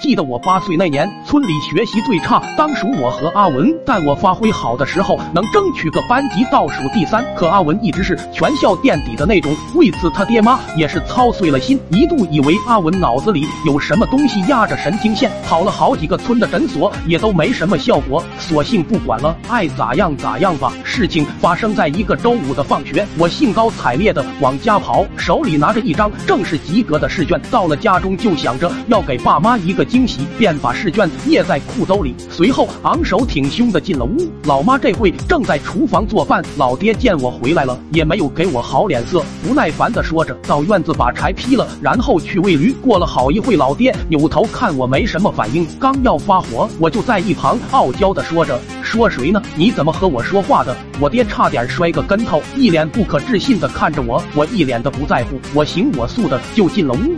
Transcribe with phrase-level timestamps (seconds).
[0.00, 3.72] 记得我八岁那年，村里学习最差，当属我和阿文。
[3.86, 7.24] 但我发挥好的时候，能争取个班级倒数第三。
[7.34, 20.72] 可阿文一直是全校垫底的那种，为此他爹妈也是操碎了心，一度以为阿文脑子里有什么东西压着神经线，跑了好几个村的诊所，也都没什么效果，索性不管了，爱咋样咋样吧。
[20.82, 34.16] 事情发生在一个周五的放学，我兴高采烈的往家跑，手里拿着一张正式及格的试卷，到了家中就想着要给爸妈一个惊喜，便把试卷掖在裤兜里，随后昂首挺胸的进了屋。
[34.44, 42.72] 老妈这会正在厨房做饭，老爹见我回来了，也没有给我好脸色，不耐烦的说着，到院子把柴劈了，然后去喂驴。
[42.82, 49.42] 过了好一会，老爹扭头看我没什么反应，刚要发火，我就在一旁傲娇的说着：“说谁呢？
[49.56, 57.16] 你怎么和我说话的？”我爹差点摔个跟头，一脸不可置信的看着我，我一脸的不在乎，我行我素的就进了屋。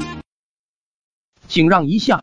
[1.48, 2.20] 请让一下。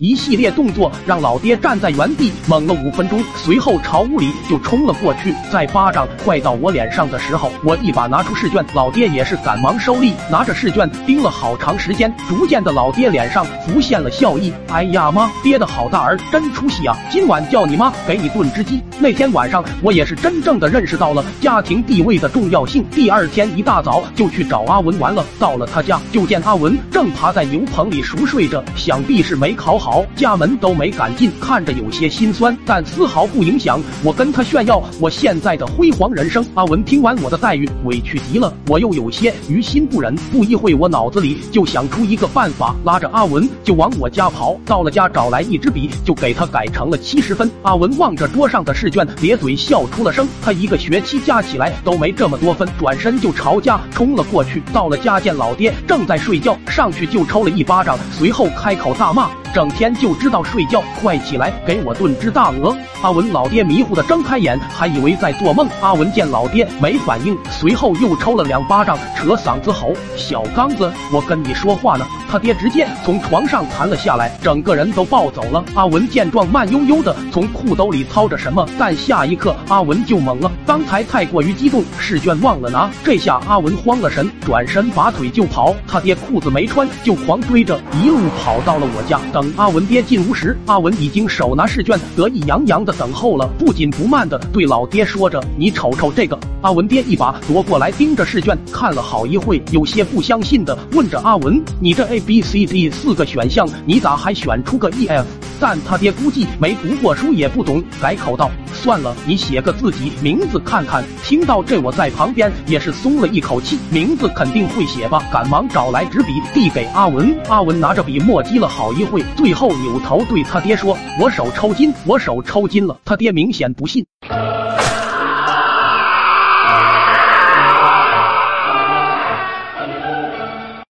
[0.00, 5.32] 一系列动作让老爹站在原地懵了五分钟，随后朝屋里就冲了过去。
[5.52, 12.12] 在巴掌快到我脸上的时候，我一把拿出试卷，老爹也是赶忙收力，拿着试卷盯了好长时间。
[12.28, 14.52] 逐渐的，老爹脸上浮现了笑意。
[14.66, 16.98] 哎呀妈，爹的好大儿真出息啊！
[17.08, 18.82] 今晚叫你妈给你炖只鸡。
[18.98, 22.84] 那天晚上，我也是真正的认识到了家庭地位的重要性。
[22.90, 25.24] 第二天一大早就去找阿文玩了。
[25.38, 29.83] 到了他家，就见阿文正趴在牛棚里熟睡着，想必是没考好。
[29.84, 36.42] 好，家门都没敢进，看着有些心酸，但丝毫不影响我跟他炫耀我现在的辉煌人生。
[36.54, 40.16] 阿文听完我的待遇，委屈极了，我又有些于心不忍。
[40.32, 44.58] 不一会，我脑子里就想出一个办法，拉着阿文就往我家跑。
[44.64, 47.50] 到了家，找来一支笔，就给他改成了七十分。
[47.60, 50.26] 阿文望着桌上的试卷，咧嘴笑出了声。
[50.40, 54.62] 他一个学期加起来都没这么多分，转身就朝家冲了过去。
[54.72, 59.28] 到了家，见老爹正在睡觉，上去就抽了一巴掌，随后开口大骂。
[59.54, 62.76] 整天就知道睡觉，快起来给我炖只大鹅！
[63.02, 65.68] 阿文老爹迷糊的睁开眼，还以为在做梦。
[65.80, 75.64] 阿文见老爹没反应，随后又抽了两巴掌，扯嗓子吼：“小刚子，我跟你说话呢！”他爹直接从床上弹了下来，整个人都暴走了。
[75.74, 82.90] 阿文见状，慢悠悠的从裤兜里掏着什么，但下一刻阿文就懵了，刚才太过于激动，试卷忘了拿。
[83.04, 85.72] 这下阿文慌了神，转身拔腿就跑。
[85.86, 89.20] 他爹裤子没穿，就狂追着，一路跑到了我家。
[89.32, 105.26] 等阿文爹进屋时，阿文已经手拿试卷，得意洋洋的等候了，不紧不慢的对老爹说着：“你瞅瞅这个。”阿文爹一把夺过来，盯着试卷看了好一会，有些不相信的问着阿文：“你这 A？” B、C、D 四个选项，你咋还选出个 E、F？
[105.60, 115.22] 但他爹估计没读过书，也不懂，改口道：“算了，你写个自己名字看看。”听到这，我在旁边也是松了一口气，名字肯定会写吧？
[115.32, 117.34] 赶忙找来纸笔，递给阿文。
[117.48, 124.04] 阿文拿着笔墨迹了好一会，最后扭头对他爹说：“我手抽筋，我手抽筋了。”他爹明显不信。